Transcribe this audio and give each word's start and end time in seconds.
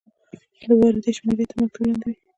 د 0.61 0.63
واردې 0.79 1.11
شمیره 1.17 1.45
تر 1.49 1.55
مکتوب 1.61 1.83
لاندې 1.87 2.05
وي. 2.13 2.23